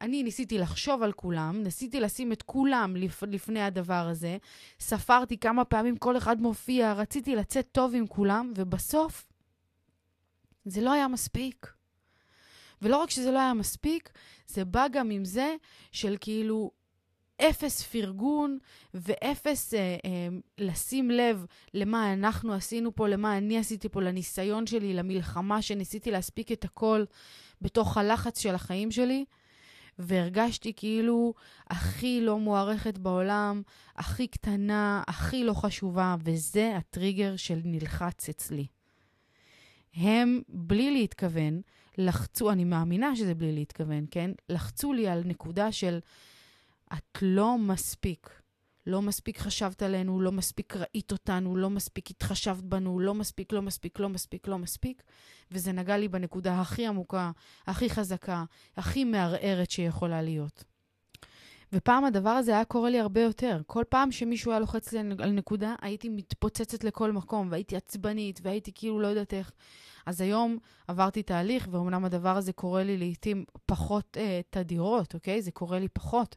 [0.00, 4.36] אני ניסיתי לחשוב על כולם, ניסיתי לשים את כולם לפ, לפני הדבר הזה,
[4.80, 9.26] ספרתי כמה פעמים כל אחד מופיע, רציתי לצאת טוב עם כולם, ובסוף
[10.64, 11.72] זה לא היה מספיק.
[12.82, 14.10] ולא רק שזה לא היה מספיק,
[14.46, 15.54] זה בא גם עם זה
[15.92, 16.70] של כאילו,
[17.40, 18.58] אפס פרגון
[18.94, 24.94] ואפס אה, אה, לשים לב למה אנחנו עשינו פה, למה אני עשיתי פה, לניסיון שלי,
[24.94, 27.04] למלחמה שניסיתי להספיק את הכל
[27.60, 29.24] בתוך הלחץ של החיים שלי.
[29.98, 31.34] והרגשתי כאילו
[31.70, 33.62] הכי לא מוערכת בעולם,
[33.96, 38.66] הכי קטנה, הכי לא חשובה, וזה הטריגר של נלחץ אצלי.
[39.94, 41.60] הם, בלי להתכוון,
[41.98, 44.30] לחצו, אני מאמינה שזה בלי להתכוון, כן?
[44.48, 45.98] לחצו לי על נקודה של
[46.92, 48.40] את לא מספיק.
[48.86, 53.62] לא מספיק חשבת עלינו, לא מספיק ראית אותנו, לא מספיק התחשבת בנו, לא מספיק, לא
[53.62, 55.02] מספיק, לא מספיק, לא מספיק.
[55.50, 57.30] וזה נגע לי בנקודה הכי עמוקה,
[57.66, 58.44] הכי חזקה,
[58.76, 60.64] הכי מערערת שיכולה להיות.
[61.74, 63.60] ופעם הדבר הזה היה קורה לי הרבה יותר.
[63.66, 68.72] כל פעם שמישהו היה לוחץ לי על נקודה, הייתי מתפוצצת לכל מקום, והייתי עצבנית, והייתי
[68.74, 69.52] כאילו לא יודעת איך.
[70.06, 70.58] אז היום
[70.88, 75.42] עברתי תהליך, ואומנם הדבר הזה קורה לי לעיתים פחות אה, תדירות, אוקיי?
[75.42, 76.36] זה קורה לי פחות.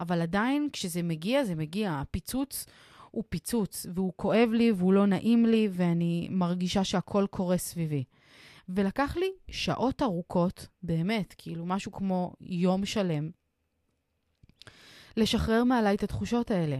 [0.00, 1.92] אבל עדיין, כשזה מגיע, זה מגיע.
[1.92, 2.66] הפיצוץ
[3.10, 8.04] הוא פיצוץ, והוא כואב לי, והוא לא נעים לי, ואני מרגישה שהכל קורה סביבי.
[8.68, 13.30] ולקח לי שעות ארוכות, באמת, כאילו משהו כמו יום שלם,
[15.16, 16.78] לשחרר מעליי את התחושות האלה.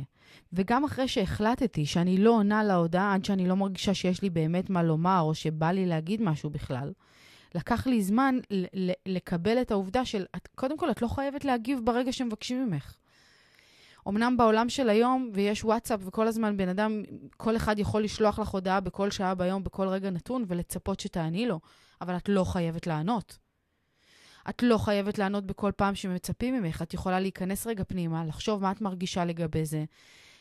[0.52, 4.82] וגם אחרי שהחלטתי שאני לא עונה להודעה עד שאני לא מרגישה שיש לי באמת מה
[4.82, 6.92] לומר, או שבא לי להגיד משהו בכלל,
[7.54, 8.38] לקח לי זמן
[9.06, 12.96] לקבל את העובדה של, את, קודם כל, את לא חייבת להגיב ברגע שמבקשים ממך.
[14.08, 17.02] אמנם בעולם של היום, ויש וואטסאפ, וכל הזמן בן אדם,
[17.36, 21.60] כל אחד יכול לשלוח לך הודעה בכל שעה ביום, בכל רגע נתון, ולצפות שתעני לו,
[22.00, 23.38] אבל את לא חייבת לענות.
[24.50, 26.82] את לא חייבת לענות בכל פעם שמצפים ממך.
[26.82, 29.84] את יכולה להיכנס רגע פנימה, לחשוב מה את מרגישה לגבי זה,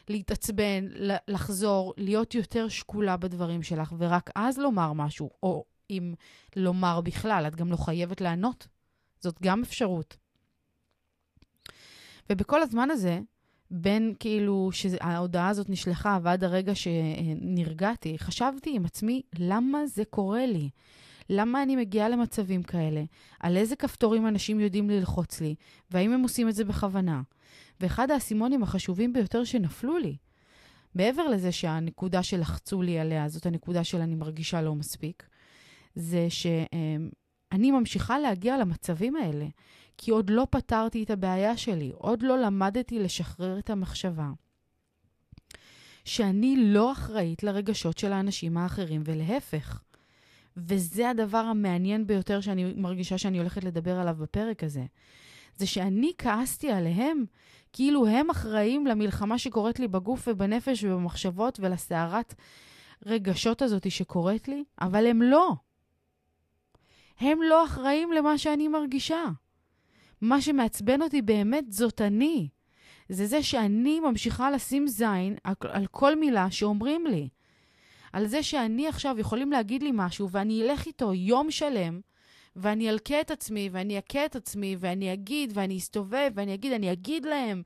[0.10, 0.86] להתעצבן,
[1.28, 6.14] לחזור, להיות יותר שקולה בדברים שלך, ורק אז לומר משהו, או אם
[6.56, 8.68] לומר בכלל, את גם לא חייבת לענות.
[9.20, 10.18] זאת גם אפשרות.
[12.30, 13.20] ובכל הזמן הזה,
[13.72, 20.70] בין כאילו שההודעה הזאת נשלחה ועד הרגע שנרגעתי, חשבתי עם עצמי, למה זה קורה לי?
[21.30, 23.04] למה אני מגיעה למצבים כאלה?
[23.40, 25.56] על איזה כפתורים אנשים יודעים ללחוץ לי?
[25.92, 27.22] והאם הם עושים את זה בכוונה?
[27.80, 30.18] ואחד האסימונים החשובים ביותר שנפלו לי,
[30.96, 35.30] מעבר לזה שהנקודה שלחצו לי עליה, זאת הנקודה של אני מרגישה לא מספיק,
[35.96, 39.46] זה שאני ממשיכה להגיע למצבים האלה,
[39.98, 44.30] כי עוד לא פתרתי את הבעיה שלי, עוד לא למדתי לשחרר את המחשבה.
[46.06, 49.82] שאני לא אחראית לרגשות של האנשים האחרים, ולהפך.
[50.58, 54.86] וזה הדבר המעניין ביותר שאני מרגישה שאני הולכת לדבר עליו בפרק הזה.
[55.58, 57.26] זה שאני כעסתי עליהם,
[57.74, 62.34] כאילו הם אחראים למלחמה שקורית לי בגוף ובנפש ובמחשבות ולסערת
[63.06, 65.56] רגשות הזאת שקורית לי, אבל הם לא.
[67.20, 69.24] הם לא אחראים למה שאני מרגישה.
[70.22, 72.50] מה שמעצבן אותי באמת זאת אני.
[73.10, 77.30] זה זה שאני ממשיכה לשים זין על, כל מילה שאומרים לי.
[78.16, 82.02] על זה שאני עכשיו יכולים להגיד לי משהו ואני אלך איתו יום שלם,
[82.56, 86.92] ואני אלקה את עצמי, ואני אכה את עצמי, ואני אגיד, ואני אסתובב, ואני אגיד, אני
[86.92, 87.64] אגיד להם,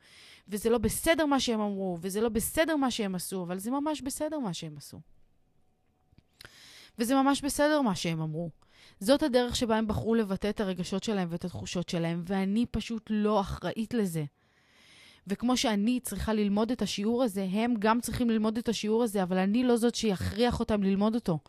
[0.48, 4.02] וזה לא בסדר מה שהם אמרו, וזה לא בסדר מה שהם עשו, אבל זה ממש
[4.02, 5.00] בסדר מה שהם עשו.
[7.00, 8.50] וזה ממש בסדר מה שהם אמרו.
[9.00, 13.42] זאת הדרך שבה הם בחרו לבטא את הרגשות שלהם ואת התחושות שלהם, ואני פשוט לא
[13.42, 14.26] אחראית לזה.
[15.28, 19.38] וכמו שאני צריכה ללמוד את השיעור הזה, הם גם צריכים ללמוד את השיעור הזה, אבל
[19.38, 21.40] אני לא זאת שיכריח אותם ללמוד אותו.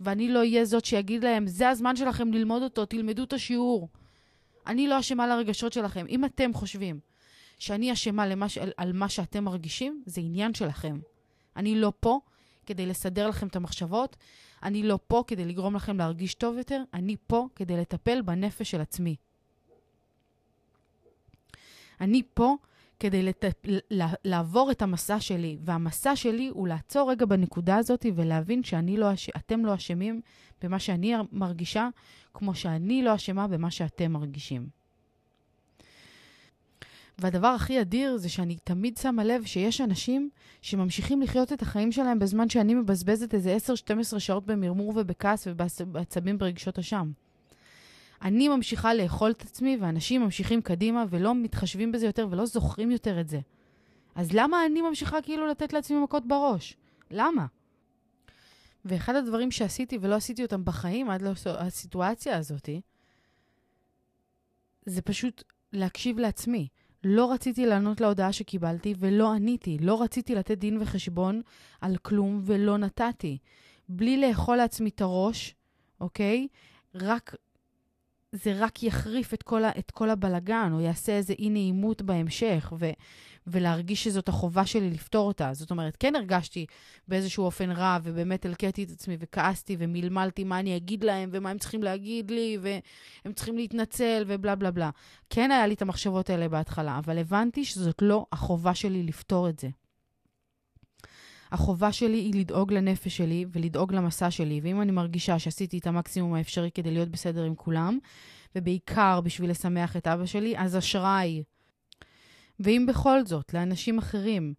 [0.00, 3.88] ואני לא אהיה זאת שיגיד להם, זה הזמן שלכם ללמוד אותו, תלמדו את השיעור.
[4.66, 6.06] אני לא אשמה לרגשות שלכם.
[6.08, 7.00] אם אתם חושבים
[7.58, 8.58] שאני אשמה למש...
[8.58, 10.98] על, על מה שאתם מרגישים, זה עניין שלכם.
[11.56, 12.20] אני לא פה
[12.66, 14.16] כדי לסדר לכם את המחשבות,
[14.62, 18.80] אני לא פה כדי לגרום לכם להרגיש טוב יותר, אני פה כדי לטפל בנפש של
[18.80, 19.16] עצמי.
[22.00, 22.56] אני פה
[23.00, 23.44] כדי לת...
[24.24, 29.30] לעבור את המסע שלי, והמסע שלי הוא לעצור רגע בנקודה הזאת ולהבין שאתם לא, אש...
[29.58, 30.20] לא אשמים
[30.62, 31.88] במה שאני מרגישה,
[32.34, 34.68] כמו שאני לא אשמה במה שאתם מרגישים.
[37.18, 40.30] והדבר הכי אדיר זה שאני תמיד שמה לב שיש אנשים
[40.62, 43.56] שממשיכים לחיות את החיים שלהם בזמן שאני מבזבזת איזה
[44.14, 47.10] 10-12 שעות במרמור ובכעס ובעצבים ברגשות אשם.
[48.22, 53.20] אני ממשיכה לאכול את עצמי, ואנשים ממשיכים קדימה ולא מתחשבים בזה יותר ולא זוכרים יותר
[53.20, 53.40] את זה.
[54.14, 56.76] אז למה אני ממשיכה כאילו לתת לעצמי מכות בראש?
[57.10, 57.46] למה?
[58.84, 62.80] ואחד הדברים שעשיתי ולא עשיתי אותם בחיים עד לסיטואציה הזאתי,
[64.86, 66.68] זה פשוט להקשיב לעצמי.
[67.04, 69.78] לא רציתי לענות להודעה שקיבלתי ולא עניתי.
[69.80, 71.42] לא רציתי לתת דין וחשבון
[71.80, 73.38] על כלום ולא נתתי.
[73.88, 75.54] בלי לאכול לעצמי את הראש,
[76.00, 76.48] אוקיי?
[76.94, 77.34] רק
[78.32, 82.72] זה רק יחריף את כל, ה, את כל הבלגן, או יעשה איזה אי נעימות בהמשך,
[82.78, 82.90] ו,
[83.46, 85.54] ולהרגיש שזאת החובה שלי לפתור אותה.
[85.54, 86.66] זאת אומרת, כן הרגשתי
[87.08, 91.58] באיזשהו אופן רע, ובאמת הלקטתי את עצמי וכעסתי ומלמלתי מה אני אגיד להם, ומה הם
[91.58, 94.90] צריכים להגיד לי, והם צריכים להתנצל, ובלה בלה בלה.
[95.30, 99.58] כן היה לי את המחשבות האלה בהתחלה, אבל הבנתי שזאת לא החובה שלי לפתור את
[99.58, 99.68] זה.
[101.52, 106.34] החובה שלי היא לדאוג לנפש שלי ולדאוג למסע שלי, ואם אני מרגישה שעשיתי את המקסימום
[106.34, 107.98] האפשרי כדי להיות בסדר עם כולם,
[108.56, 111.42] ובעיקר בשביל לשמח את אבא שלי, אז אשראי.
[112.60, 114.54] ואם בכל זאת, לאנשים אחרים,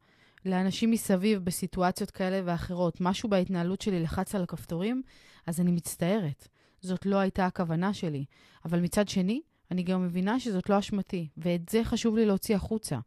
[0.45, 5.01] לאנשים מסביב בסיטואציות כאלה ואחרות, משהו בהתנהלות שלי לחץ על הכפתורים,
[5.47, 6.47] אז אני מצטערת.
[6.81, 8.25] זאת לא הייתה הכוונה שלי.
[8.65, 12.99] אבל מצד שני, אני גם מבינה שזאת לא אשמתי, ואת זה חשוב לי להוציא החוצה.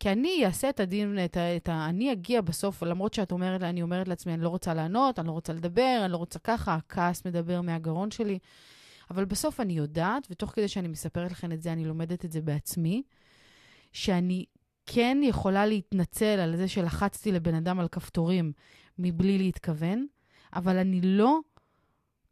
[0.00, 1.86] כי אני אעשה את הדין, את ה, את ה...
[1.88, 5.32] אני אגיע בסוף, למרות שאת אומרת, אני אומרת לעצמי, אני לא רוצה לענות, אני לא
[5.32, 8.38] רוצה לדבר, אני לא רוצה ככה, הכעס מדבר מהגרון שלי.
[9.10, 12.40] אבל בסוף אני יודעת, ותוך כדי שאני מספרת לכם את זה, אני לומדת את זה
[12.40, 13.02] בעצמי,
[13.92, 14.44] שאני
[14.86, 18.52] כן יכולה להתנצל על זה שלחצתי לבן אדם על כפתורים
[18.98, 20.06] מבלי להתכוון,
[20.54, 21.40] אבל אני לא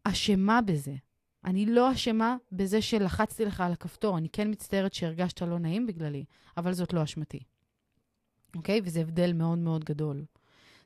[0.05, 0.95] אשמה בזה.
[1.45, 4.19] אני לא אשמה בזה שלחצתי לך על הכפתור.
[4.19, 6.25] אני כן מצטערת שהרגשת לא נעים בגללי,
[6.57, 7.41] אבל זאת לא אשמתי.
[8.57, 8.81] אוקיי?
[8.85, 10.25] וזה הבדל מאוד מאוד גדול.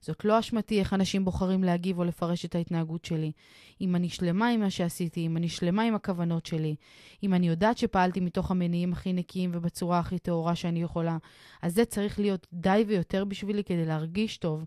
[0.00, 3.32] זאת לא אשמתי איך אנשים בוחרים להגיב או לפרש את ההתנהגות שלי.
[3.80, 6.76] אם אני שלמה עם מה שעשיתי, אם אני שלמה עם הכוונות שלי,
[7.22, 11.18] אם אני יודעת שפעלתי מתוך המניעים הכי נקיים ובצורה הכי טהורה שאני יכולה,
[11.62, 14.64] אז זה צריך להיות די ויותר בשבילי כדי להרגיש טוב.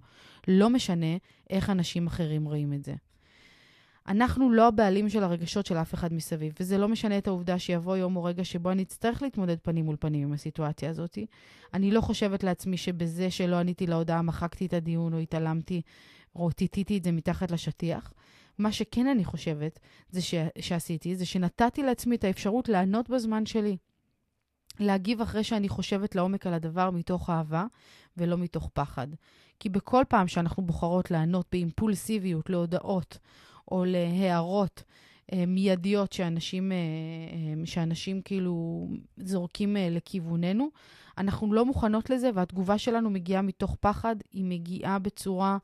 [0.47, 1.17] לא משנה
[1.50, 2.93] איך אנשים אחרים רואים את זה.
[4.08, 7.98] אנחנו לא הבעלים של הרגשות של אף אחד מסביב, וזה לא משנה את העובדה שיבוא
[7.98, 11.17] יום או רגע שבו אני אצטרך להתמודד פנים מול פנים עם הסיטואציה הזאת.
[11.74, 15.82] אני לא חושבת לעצמי שבזה שלא עניתי להודעה מחקתי את הדיון או התעלמתי
[16.36, 18.13] או טיטיתי את זה מתחת לשטיח.
[18.58, 20.34] מה שכן אני חושבת זה ש...
[20.60, 23.78] שעשיתי, זה שנתתי לעצמי את האפשרות לענות בזמן שלי.
[24.80, 27.65] להגיב אחרי שאני חושבת לעומק על הדבר מתוך אהבה
[28.17, 29.08] ולא מתוך פחד.
[29.60, 33.17] כי בכל פעם שאנחנו בוחרות לענות באימפולסיביות להודעות
[33.71, 34.84] או להערות
[35.34, 40.69] אה, מיידיות שאנשים, אה, אה, שאנשים כאילו זורקים לכיווננו,
[41.17, 45.58] אנחנו לא מוכנות לזה, והתגובה שלנו מגיעה מתוך פחד, היא מגיעה בצורה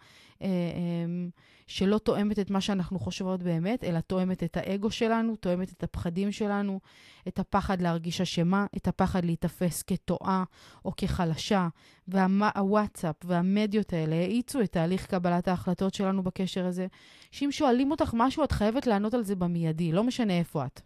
[1.73, 6.31] שלא תואמת את מה שאנחנו חושבות באמת, אלא תואמת את האגו שלנו, תואמת את הפחדים
[6.31, 6.79] שלנו,
[7.27, 10.43] את הפחד להרגיש אשמה, את הפחד להיתפס כטועה
[10.85, 11.67] או כחלשה.
[12.07, 16.87] והוואטסאפ והמדיות האלה האיצו את תהליך קבלת ההחלטות שלנו בקשר הזה,
[17.31, 20.81] שאם שואלים אותך משהו, את חייבת לענות על זה במיידי, לא משנה איפה את.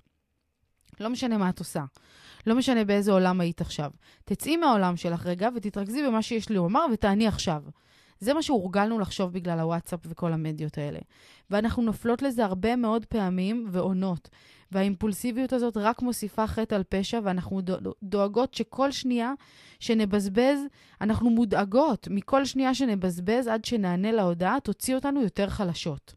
[1.00, 1.84] לא משנה מה את עושה.
[2.47, 3.91] לא משנה באיזה עולם היית עכשיו.
[4.26, 7.63] תצאי מהעולם שלך רגע ותתרכזי במה שיש לי לומר ותעני עכשיו.
[8.19, 10.99] זה מה שהורגלנו לחשוב בגלל הוואטסאפ וכל המדיות האלה.
[11.49, 14.30] ואנחנו נופלות לזה הרבה מאוד פעמים ועונות.
[14.71, 17.62] והאימפולסיביות הזאת רק מוסיפה חטא על פשע, ואנחנו
[18.03, 19.34] דואגות שכל שנייה
[19.80, 20.60] שנבזבז,
[21.01, 26.13] אנחנו מודאגות מכל שנייה שנבזבז עד שנענה להודעה, תוציא אותנו יותר חלשות.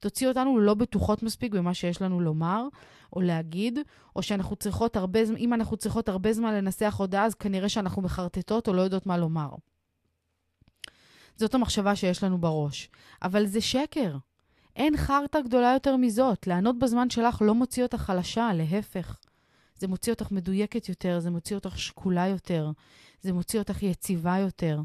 [0.00, 2.68] תוציא אותנו לא בטוחות מספיק במה שיש לנו לומר
[3.12, 3.78] או להגיד,
[4.16, 8.68] או שאנחנו צריכות הרבה אם אנחנו צריכות הרבה זמן לנסח הודעה, אז כנראה שאנחנו מחרטטות
[8.68, 9.50] או לא יודעות מה לומר.
[11.36, 12.88] זאת המחשבה שיש לנו בראש.
[13.22, 14.16] אבל זה שקר.
[14.76, 16.46] אין חרטא גדולה יותר מזאת.
[16.46, 19.16] לענות בזמן שלך לא מוציא אותך חלשה, להפך.
[19.78, 22.70] זה מוציא אותך מדויקת יותר, זה מוציא אותך שקולה יותר,
[23.20, 24.80] זה מוציא אותך יציבה יותר.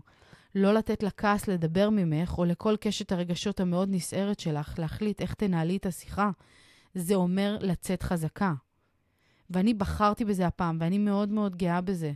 [0.55, 5.77] לא לתת לכעס לדבר ממך, או לכל קשת הרגשות המאוד נסערת שלך, להחליט איך תנהלי
[5.77, 6.29] את השיחה,
[6.95, 8.53] זה אומר לצאת חזקה.
[9.49, 12.11] ואני בחרתי בזה הפעם, ואני מאוד מאוד גאה בזה.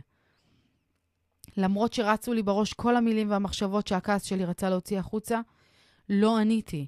[1.56, 5.40] למרות שרצו לי בראש כל המילים והמחשבות שהכעס שלי רצה להוציא החוצה,
[6.08, 6.86] לא עניתי.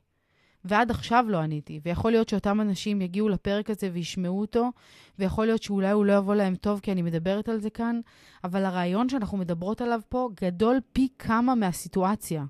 [0.64, 1.80] ועד עכשיו לא עניתי.
[1.84, 4.70] ויכול להיות שאותם אנשים יגיעו לפרק הזה וישמעו אותו,
[5.18, 8.00] ויכול להיות שאולי הוא לא יבוא להם טוב כי אני מדברת על זה כאן,
[8.44, 12.44] אבל הרעיון שאנחנו מדברות עליו פה גדול פי כמה מהסיטואציה.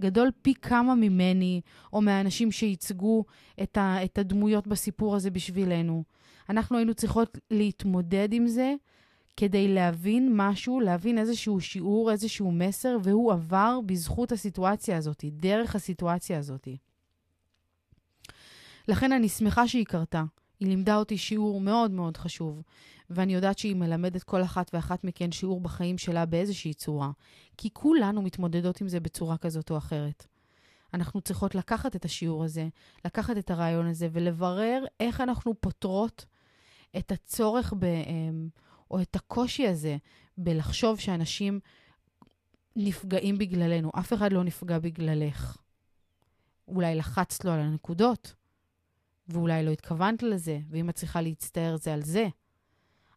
[0.00, 1.60] גדול פי כמה ממני,
[1.92, 3.24] או מהאנשים שייצגו
[3.62, 6.04] את, ה, את הדמויות בסיפור הזה בשבילנו.
[6.50, 8.74] אנחנו היינו צריכות להתמודד עם זה
[9.40, 16.38] כדי להבין משהו, להבין איזשהו שיעור, איזשהו מסר, והוא עבר בזכות הסיטואציה הזאת, דרך הסיטואציה
[16.38, 16.68] הזאת.
[18.88, 20.24] לכן אני שמחה שהיא קרתה.
[20.60, 22.62] היא לימדה אותי שיעור מאוד מאוד חשוב,
[23.10, 27.10] ואני יודעת שהיא מלמדת כל אחת ואחת מכן שיעור בחיים שלה באיזושהי צורה,
[27.56, 30.26] כי כולנו מתמודדות עם זה בצורה כזאת או אחרת.
[30.94, 32.68] אנחנו צריכות לקחת את השיעור הזה,
[33.04, 36.24] לקחת את הרעיון הזה ולברר איך אנחנו פותרות
[36.96, 37.86] את הצורך ב...
[38.90, 39.96] או את הקושי הזה
[40.38, 41.60] בלחשוב שאנשים
[42.76, 43.90] נפגעים בגללנו.
[43.98, 45.56] אף אחד לא נפגע בגללך.
[46.68, 48.34] אולי לחצת לו על הנקודות,
[49.28, 52.28] ואולי לא התכוונת לזה, ואם את צריכה להצטער זה על זה.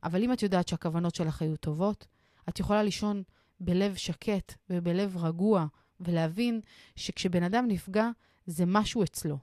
[0.04, 2.08] אבל אם את יודעת שהכוונות שלך היו טובות,
[2.50, 3.24] את יכולה לישון
[3.60, 5.66] בלב שקט ובלב רגוע,
[6.00, 6.62] ולהבין
[6.96, 8.10] שכשבן אדם נפגע,
[8.46, 9.38] זה משהו אצלו.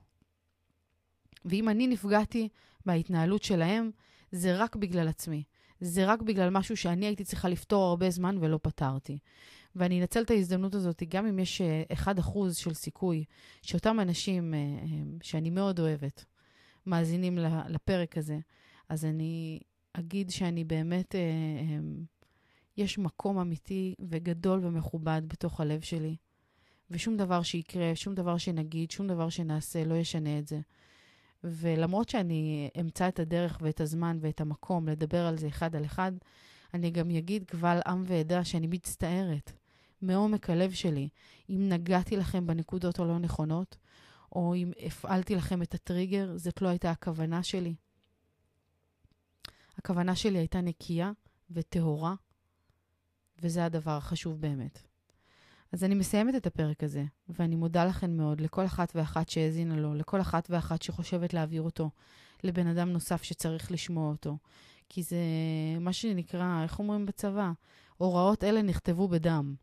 [1.44, 2.48] ואם אני נפגעתי
[2.84, 3.90] מההתנהלות שלהם,
[4.32, 5.42] זה רק בגלל עצמי.
[5.80, 9.18] זה רק בגלל משהו שאני הייתי צריכה לפתור הרבה זמן ולא פתרתי.
[9.76, 11.62] ואני אנצל את ההזדמנות הזאת, גם אם יש
[11.92, 13.24] 1% אה, של סיכוי
[13.62, 14.86] שאותם אנשים אה, אה,
[15.22, 16.24] שאני מאוד אוהבת
[16.86, 18.38] מאזינים לפרק הזה,
[18.88, 19.60] אז אני
[19.92, 21.14] אגיד שאני באמת,
[22.76, 26.16] יש מקום אמיתי וגדול ומכובד בתוך הלב שלי.
[26.90, 30.60] ושום דבר שיקרה, שום דבר שנגיד, שום דבר שנעשה, לא ישנה את זה.
[31.44, 36.12] ולמרות שאני אמצא את הדרך ואת הזמן ואת המקום לדבר על זה אחד על אחד,
[36.74, 39.52] אני גם אגיד קבל עם ועדה שאני מצטערת
[40.02, 41.08] מעומק הלב שלי
[41.50, 43.76] אם נגעתי לכם בנקודות הלא נכונות,
[44.32, 47.74] או אם הפעלתי לכם את הטריגר, זאת לא הייתה הכוונה שלי.
[49.78, 51.12] הכוונה שלי הייתה נקייה
[51.50, 52.14] וטהורה,
[53.42, 54.82] וזה הדבר החשוב באמת.
[55.72, 59.94] אז אני מסיימת את הפרק הזה, ואני מודה לכם מאוד, לכל אחת ואחת שהאזינה לו,
[59.94, 61.90] לכל אחת ואחת שחושבת להעביר אותו
[62.44, 64.38] לבן אדם נוסף שצריך לשמוע אותו.
[64.88, 65.16] כי זה
[65.80, 67.50] מה שנקרא, איך אומרים בצבא?
[67.96, 69.54] הוראות אלה נכתבו בדם.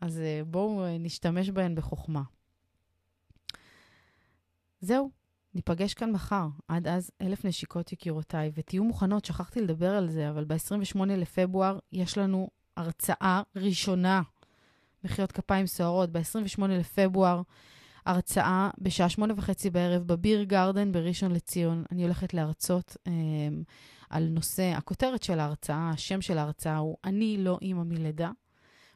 [0.00, 2.22] אז אה, בואו אה, נשתמש בהן בחוכמה.
[4.80, 5.10] זהו,
[5.54, 6.48] ניפגש כאן מחר.
[6.68, 12.18] עד אז, אלף נשיקות יקירותיי, ותהיו מוכנות, שכחתי לדבר על זה, אבל ב-28 לפברואר יש
[12.18, 14.22] לנו הרצאה ראשונה,
[15.04, 17.42] מחיאות כפיים סוערות, ב-28 לפברואר,
[18.06, 21.84] הרצאה בשעה שמונה וחצי בערב ב Beer Garden בראשון לציון.
[21.92, 23.12] אני הולכת להרצות אה,
[24.10, 28.30] על נושא, הכותרת של ההרצאה, השם של ההרצאה הוא "אני לא אימא מלידה".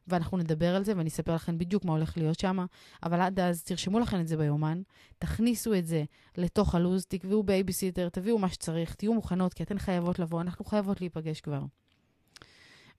[0.09, 2.59] ואנחנו נדבר על זה ואני אספר לכם בדיוק מה הולך להיות שם,
[3.03, 4.83] אבל עד אז תרשמו לכם את זה ביומן,
[5.19, 6.05] תכניסו את זה
[6.37, 11.01] לתוך הלו"ז, תקבעו בייביסיטר, תביאו מה שצריך, תהיו מוכנות, כי אתן חייבות לבוא, אנחנו חייבות
[11.01, 11.61] להיפגש כבר.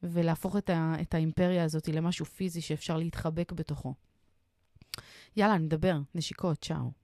[0.04, 3.93] ולהפוך את, ה, את האימפריה הזאת למשהו פיזי שאפשר להתחבק בתוכו.
[5.38, 6.00] יאללה, נדבר.
[6.16, 6.99] נשיקות, צ'או.